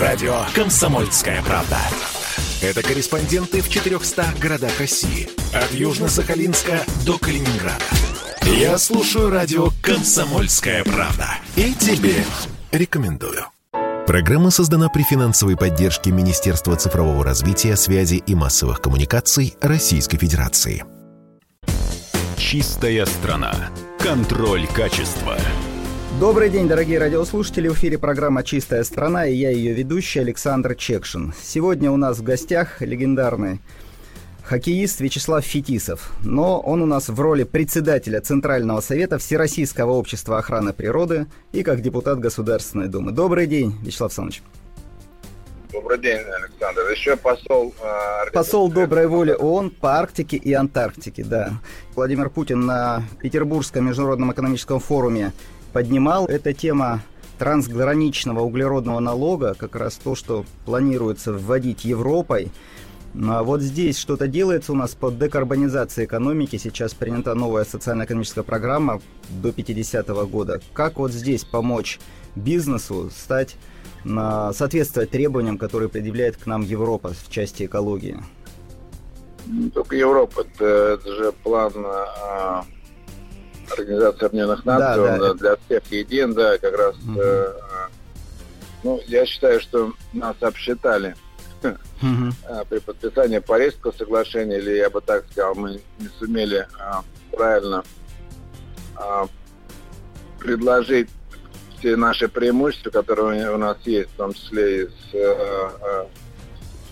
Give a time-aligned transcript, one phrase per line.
[0.00, 1.76] Радио «Комсомольская правда».
[2.62, 5.28] Это корреспонденты в 400 городах России.
[5.52, 7.84] От Южно-Сахалинска до Калининграда.
[8.44, 11.26] Я слушаю радио «Комсомольская правда».
[11.54, 12.24] И тебе
[12.72, 13.44] рекомендую.
[14.06, 20.82] Программа создана при финансовой поддержке Министерства цифрового развития, связи и массовых коммуникаций Российской Федерации.
[22.38, 23.52] Чистая страна.
[23.98, 25.36] Контроль качества.
[26.20, 27.68] Добрый день, дорогие радиослушатели.
[27.68, 31.32] В эфире программа «Чистая страна» и я ее ведущий Александр Чекшин.
[31.42, 33.62] Сегодня у нас в гостях легендарный
[34.44, 36.12] хоккеист Вячеслав Фетисов.
[36.22, 41.80] Но он у нас в роли председателя Центрального совета Всероссийского общества охраны природы и как
[41.80, 43.12] депутат Государственной Думы.
[43.12, 44.42] Добрый день, Вячеслав Александрович.
[45.72, 46.82] Добрый день, Александр.
[46.90, 47.72] Еще посол...
[47.82, 51.52] Э, посол доброй воли ООН по Арктике и Антарктике, да.
[51.94, 55.32] Владимир Путин на Петербургском международном экономическом форуме
[55.72, 56.26] поднимал.
[56.26, 57.02] Эта тема
[57.38, 62.50] трансграничного углеродного налога, как раз то, что планируется вводить Европой.
[63.14, 66.56] Ну, а вот здесь что-то делается у нас по декарбонизации экономики.
[66.56, 70.60] Сейчас принята новая социально-экономическая программа до 50 -го года.
[70.74, 71.98] Как вот здесь помочь
[72.36, 73.56] бизнесу стать,
[74.04, 78.18] на, соответствовать требованиям, которые предъявляет к нам Европа в части экологии?
[79.46, 81.72] Не только Европа, это, это же план
[83.70, 85.34] а, Организации Объединенных Наций, да, он да.
[85.34, 86.96] для всех един, да, как раз.
[86.96, 87.20] Угу.
[87.20, 87.52] Э,
[88.82, 91.14] ну, я считаю, что нас обсчитали
[91.62, 92.32] угу.
[92.68, 97.84] при подписании Парижского соглашения, или я бы так сказал, мы не сумели а, правильно
[98.96, 99.26] а,
[100.38, 101.08] предложить
[101.78, 106.06] все наши преимущества, которые у нас есть, в том числе и с а, а,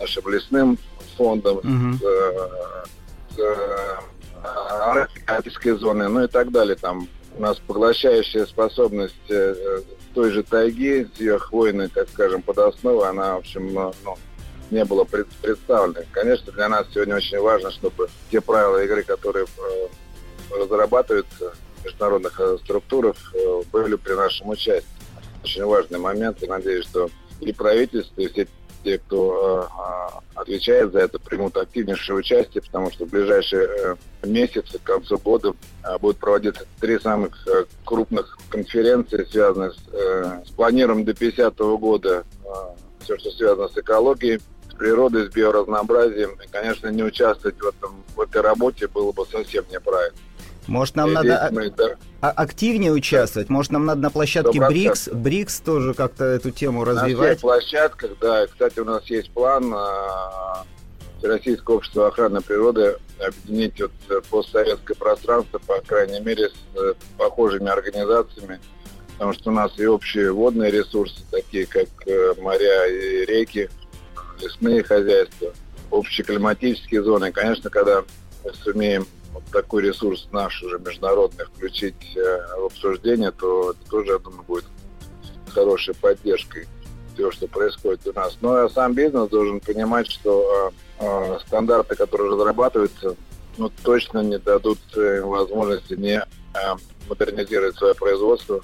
[0.00, 0.78] нашим лесным
[1.16, 1.98] фондом, угу.
[1.98, 4.09] с, с
[4.42, 6.76] арктической зоны, ну и так далее.
[6.76, 9.80] Там у нас поглощающая способность э,
[10.14, 13.92] той же тайги ее хвойной, так скажем, под основой, она, в общем, ну,
[14.70, 16.00] не было представлена.
[16.12, 19.88] Конечно, для нас сегодня очень важно, чтобы те правила игры, которые э,
[20.58, 23.16] разрабатываются в международных э, структурах,
[23.72, 24.86] были при нашем участии.
[25.42, 27.08] Очень важный момент, и надеюсь, что
[27.40, 28.46] и правительство, и все
[28.82, 33.96] те, кто э, отвечает за это, примут активнейшее участие, потому что в ближайшие э,
[34.26, 35.54] месяцы, к концу года,
[35.84, 41.54] э, будут проводиться три самых э, крупных конференции, связанные с, э, с планированием до 50
[41.54, 42.48] -го года э,
[43.00, 44.40] все, что связано с экологией,
[44.70, 46.38] с природой, с биоразнообразием.
[46.42, 50.16] И, конечно, не участвовать в, этом, в этой работе было бы совсем неправильно.
[50.70, 51.96] Может, нам надо мы, да.
[52.30, 53.48] активнее участвовать?
[53.48, 57.18] Может, нам надо на площадке БРИКС, БРИКС тоже как-то эту тему развивать?
[57.18, 58.46] На всех площадках, да.
[58.46, 60.64] Кстати, у нас есть план а,
[61.22, 67.68] Российского общества охраны природы объединить вот э, постсоветское пространство, по крайней мере, с э, похожими
[67.68, 68.60] организациями,
[69.14, 73.68] потому что у нас и общие водные ресурсы, такие как э, моря и реки,
[74.40, 75.52] лесные хозяйства,
[75.90, 77.32] общие климатические зоны.
[77.32, 78.04] конечно, когда
[78.44, 84.12] мы сумеем вот такой ресурс наш уже международный включить э, в обсуждение, то это тоже,
[84.12, 84.64] я думаю, будет
[85.52, 86.66] хорошей поддержкой
[87.14, 88.36] всего, что происходит у нас.
[88.40, 93.16] Но сам бизнес должен понимать, что э, э, стандарты, которые разрабатываются,
[93.58, 96.24] ну, точно не дадут э, возможности не э,
[97.08, 98.60] модернизировать свое производство,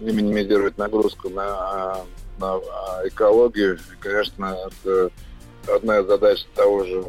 [0.00, 2.02] не минимизировать нагрузку на,
[2.38, 2.60] на
[3.04, 3.76] экологию.
[3.76, 5.10] И, конечно, это
[5.74, 7.04] одна из задач того же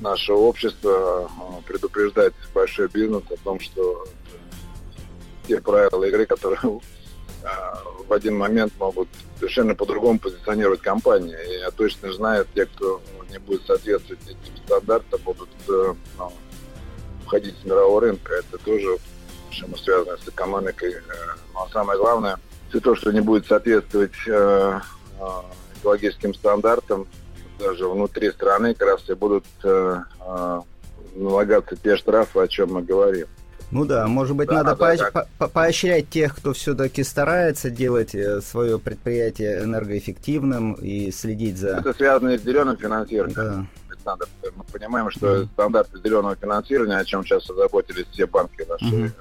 [0.00, 4.06] наше общество э, предупреждать большой бизнес о том, что
[5.46, 7.48] те правила игры, которые э,
[8.06, 11.36] в один момент могут совершенно по-другому позиционировать компании.
[11.48, 16.32] И я точно знаю, те, кто не будет соответствовать этим стандартам, будут ну,
[17.24, 18.34] входить с мирового рынка.
[18.34, 18.98] Это тоже
[19.50, 20.94] чем связано с экономикой.
[21.54, 24.14] Но самое главное, все то, что не будет соответствовать
[25.78, 27.06] экологическим стандартам,
[27.58, 30.60] даже внутри страны как раз и будут э, э,
[31.16, 33.26] налагаться те штрафы, о чем мы говорим.
[33.70, 35.26] Ну да, может быть, да, надо да, по- да.
[35.38, 41.76] По- поощрять тех, кто все-таки старается делать э, свое предприятие энергоэффективным и следить за...
[41.78, 43.34] Это связано с зеленым финансированием.
[43.34, 43.66] Да.
[43.90, 45.46] Александр, мы понимаем, что mm-hmm.
[45.52, 49.12] стандарты зеленого финансирования, о чем сейчас озаботились все банки нашей, mm-hmm.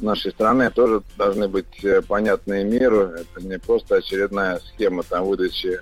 [0.00, 3.12] нашей страны, тоже должны быть понятны миру.
[3.12, 5.80] Это не просто очередная схема там выдачи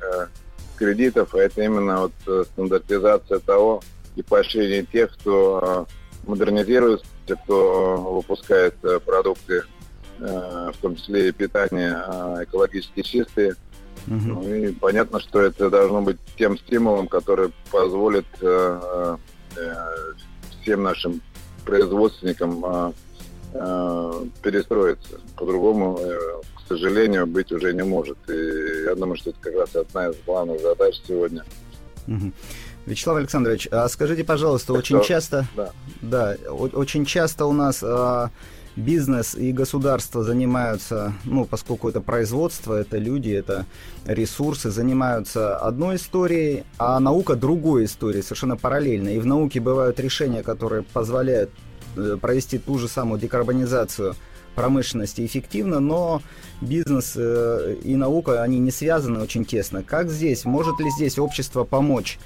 [0.79, 3.83] кредитов, а это именно вот э, стандартизация того
[4.17, 5.87] и поощрение тех, кто
[6.23, 9.65] э, модернизирует, кто э, выпускает продукты,
[10.19, 11.93] в том числе и питание
[12.43, 13.55] экологически чистые.
[14.09, 14.17] Угу.
[14.17, 18.27] Ну, и понятно, что это должно быть тем стимулом, который позволит
[20.61, 21.21] всем нашим
[21.65, 22.93] производственникам
[23.53, 25.21] э, перестроиться.
[25.37, 26.19] По-другому, э,
[26.57, 28.19] к сожалению, быть уже не может.
[28.29, 31.45] И я думаю, что это как раз одна из главных задач сегодня.
[32.07, 32.33] Угу.
[32.87, 35.71] Вячеслав Александрович, а скажите, пожалуйста, очень часто, да.
[36.01, 38.31] Да, очень часто у нас а,
[38.79, 43.67] бизнес и государство занимаются, ну, поскольку это производство, это люди, это
[44.07, 49.11] ресурсы, занимаются одной историей, а наука другой историей, совершенно параллельно.
[49.11, 51.51] И в науке бывают решения, которые позволяют
[52.21, 54.15] провести ту же самую декарбонизацию
[54.55, 56.21] промышленности эффективно, но
[56.61, 59.85] бизнес э, и наука, они не связаны очень тесно.
[59.85, 60.45] Как здесь?
[60.45, 62.19] Может ли здесь общество помочь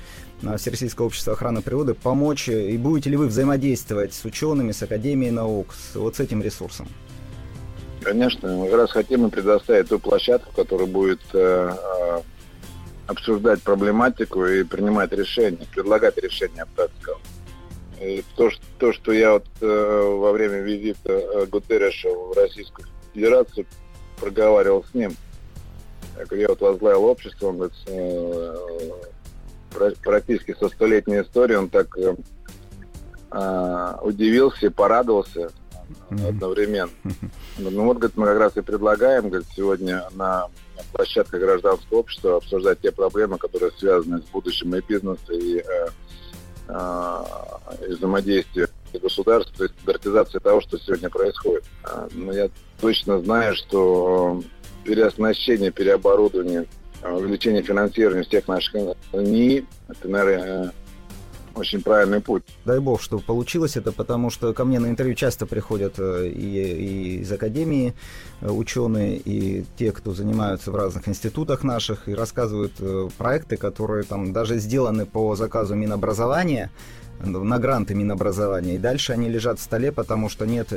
[0.57, 5.75] Всероссийского общества охраны природы помочь, и будете ли вы взаимодействовать с учеными, с Академией наук,
[5.75, 6.89] с, вот с этим ресурсом?
[8.03, 12.21] Конечно, мы как раз хотим предоставить ту площадку, которая будет э, э,
[13.07, 16.91] обсуждать проблематику и принимать решения, предлагать решения, я бы.
[18.03, 22.89] И то, что, то, что я вот э, во время визита э, Гутерреша в Российскую
[23.15, 23.67] Федерацию
[24.19, 25.13] проговаривал с ним,
[26.31, 28.57] я вот возглавил общество, он говорит, э,
[30.03, 32.17] практически со столетней историей, он так э,
[33.31, 35.51] э, удивился и порадовался
[36.11, 36.29] mm-hmm.
[36.29, 36.91] одновременно.
[37.59, 40.49] Ну вот, говорит, мы как раз и предлагаем, говорит, сегодня на
[40.93, 45.89] площадке гражданского общества обсуждать те проблемы, которые связаны с будущим и бизнеса, и, э,
[46.69, 47.25] э,
[47.89, 48.69] и взаимодействием
[49.01, 51.65] государства, есть стандартизация того, что сегодня происходит.
[51.85, 52.49] Э, но я
[52.81, 54.43] точно знаю, что
[54.85, 56.67] переоснащение, переоборудование
[57.03, 58.75] увеличение финансирования всех наших
[59.13, 60.73] НИИ, это, наверное,
[61.55, 62.43] очень правильный путь.
[62.65, 66.63] Дай бог, что получилось это, потому что ко мне на интервью часто приходят э, и,
[66.63, 67.95] и из академии
[68.41, 74.05] э, ученые, и те, кто занимаются в разных институтах наших, и рассказывают э, проекты, которые
[74.05, 76.71] там даже сделаны по заказу Минобразования,
[77.21, 78.75] на гранты Минобразования.
[78.75, 80.73] И дальше они лежат в столе, потому что нет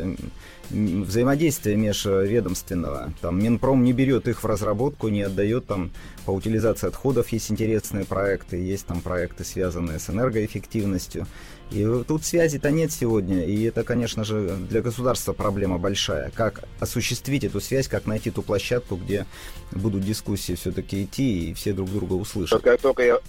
[0.69, 3.13] взаимодействия межведомственного.
[3.21, 5.91] Там Минпром не берет их в разработку, не отдает там
[6.25, 11.27] по утилизации отходов есть интересные проекты, есть там проекты, связанные с энергоэффективностью.
[11.71, 16.31] И тут связи-то нет сегодня, и это, конечно же, для государства проблема большая.
[16.31, 19.25] Как осуществить эту связь, как найти ту площадку, где
[19.71, 22.61] будут дискуссии все-таки идти, и все друг друга услышат.
[22.61, 23.19] Как только я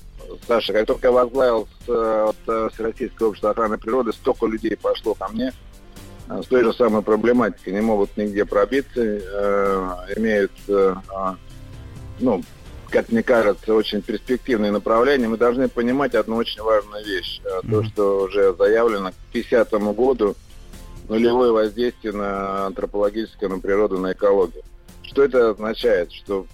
[0.46, 5.14] Саша, как только я возглавил с, от э, Всероссийского общества охраны природы, столько людей пошло
[5.14, 5.52] ко мне
[6.28, 11.37] э, с той же самой проблематикой, не могут нигде пробиться, э, имеют, э, а,
[12.20, 12.43] ну,
[12.90, 15.28] как мне кажется, очень перспективные направления.
[15.28, 17.40] Мы должны понимать одну очень важную вещь.
[17.44, 17.70] Mm-hmm.
[17.70, 20.37] То, что уже заявлено к 50 году
[21.08, 24.62] нулевое воздействие на антропологическое, на природу, на экологию.
[25.02, 26.12] Что это означает?
[26.12, 26.46] Что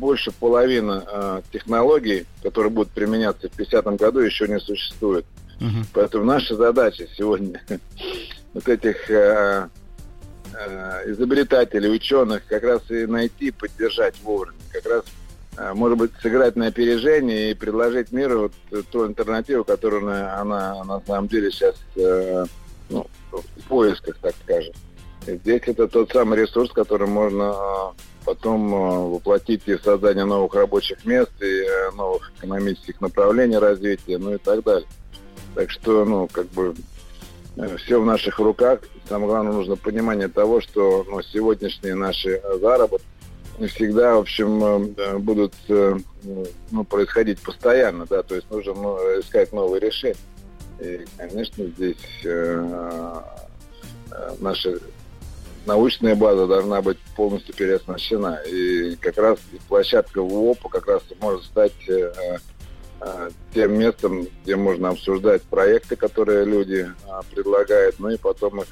[0.00, 5.26] больше половины э, технологий, которые будут применяться в 50-м году, еще не существует.
[5.60, 5.84] Угу.
[5.92, 7.62] Поэтому наша задача сегодня
[8.54, 9.68] вот этих э,
[10.54, 14.58] э, изобретателей, ученых как раз и найти, поддержать вовремя.
[14.72, 15.04] Как раз,
[15.58, 20.84] э, может быть, сыграть на опережение и предложить миру вот ту альтернативу, которую она, она
[20.84, 22.46] на самом деле сейчас э,
[22.88, 24.72] ну, в поисках, так скажем.
[25.26, 30.54] И здесь это тот самый ресурс, который можно э, потом э, воплотить и создание новых
[30.54, 34.88] рабочих мест, и э, новых экономических направлений развития, ну и так далее.
[35.54, 36.74] Так что, ну, как бы
[37.56, 38.80] э, все в наших руках.
[39.08, 43.06] Самое главное, нужно понимание того, что ну, сегодняшние наши заработки
[43.58, 49.80] не всегда, в общем, будут ну, происходить постоянно, да, то есть нужно ну, искать новые
[49.80, 50.16] решения.
[50.78, 53.20] И, конечно, здесь э,
[54.38, 54.80] наши
[55.66, 58.40] научная база должна быть полностью переоснащена.
[58.46, 59.38] И как раз
[59.68, 62.12] площадка ВОПа как раз может стать э,
[63.00, 68.68] э, тем местом, где можно обсуждать проекты, которые люди э, предлагают, ну и потом их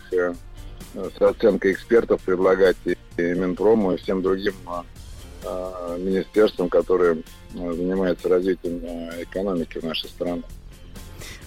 [0.95, 4.55] с оценкой экспертов предлагать и, Минпрому, и всем другим
[5.99, 8.79] министерствам, которые занимаются развитием
[9.21, 10.43] экономики в нашей стране.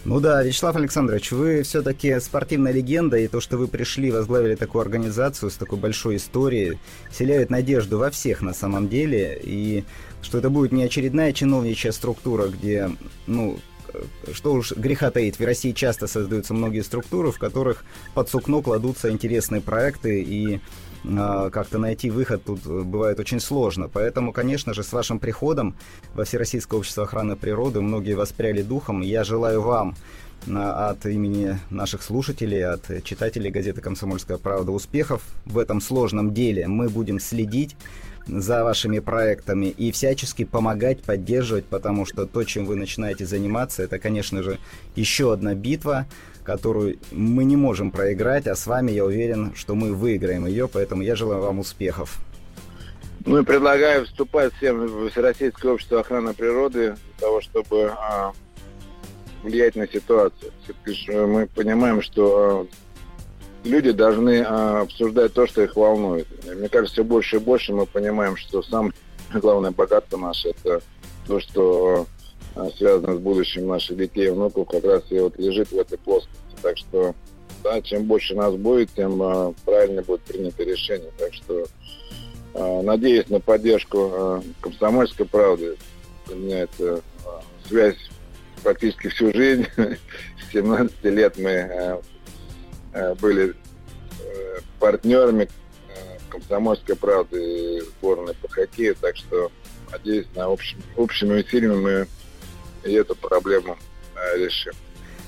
[0.03, 4.81] Ну да, Вячеслав Александрович, вы все-таки спортивная легенда, и то, что вы пришли, возглавили такую
[4.81, 6.79] организацию с такой большой историей,
[7.11, 9.83] вселяет надежду во всех на самом деле, и
[10.23, 12.89] что это будет не очередная чиновничья структура, где,
[13.27, 13.59] ну,
[14.33, 17.83] что уж греха таить, в России часто создаются многие структуры, в которых
[18.13, 20.59] под сукно кладутся интересные проекты, и
[21.05, 23.89] а, как-то найти выход тут бывает очень сложно.
[23.89, 25.75] Поэтому, конечно же, с вашим приходом
[26.13, 29.01] во Всероссийское общество охраны природы многие воспряли духом.
[29.01, 29.95] Я желаю вам
[30.47, 36.67] от имени наших слушателей, от читателей газеты «Комсомольская правда» успехов в этом сложном деле.
[36.67, 37.75] Мы будем следить
[38.27, 43.99] за вашими проектами и всячески помогать, поддерживать, потому что то, чем вы начинаете заниматься, это,
[43.99, 44.59] конечно же,
[44.95, 46.05] еще одна битва,
[46.43, 51.01] которую мы не можем проиграть, а с вами я уверен, что мы выиграем ее, поэтому
[51.01, 52.19] я желаю вам успехов.
[53.25, 58.33] Ну и предлагаю вступать всем в Всероссийское общество охраны природы для того, чтобы а,
[59.43, 60.51] влиять на ситуацию.
[61.07, 62.90] Мы понимаем, что а,
[63.63, 66.27] люди должны а, обсуждать то, что их волнует.
[66.45, 68.93] Мне кажется, все больше и больше мы понимаем, что самое
[69.33, 70.81] главное богатство наше это
[71.27, 72.07] то, что
[72.55, 75.97] а, связано с будущим наших детей и внуков, как раз и вот лежит в этой
[75.97, 76.37] плоскости.
[76.61, 77.15] Так что,
[77.63, 81.11] да, чем больше нас будет, тем а, правильнее будет принято решение.
[81.17, 81.65] Так что
[82.53, 85.77] надеюсь на поддержку комсомольской правды.
[86.29, 86.99] У меня это
[87.65, 87.95] связь
[88.61, 89.65] практически всю жизнь.
[89.77, 92.01] С 17 лет мы
[93.15, 93.55] были
[94.19, 95.49] а, партнерами
[95.89, 98.95] а, комсомольской правды и сборной по хоккею.
[98.99, 99.51] Так что
[99.91, 102.07] надеюсь на общем, общими усилиями мы
[102.83, 103.77] и эту проблему
[104.15, 104.73] э, решим.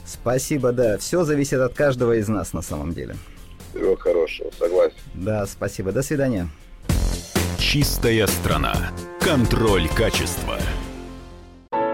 [0.05, 0.97] Спасибо, да.
[0.97, 3.15] Все зависит от каждого из нас на самом деле.
[3.71, 4.95] Всего хорошего, согласен.
[5.13, 5.91] Да, спасибо.
[5.91, 6.49] До свидания.
[7.57, 8.91] Чистая страна.
[9.19, 10.57] Контроль качества.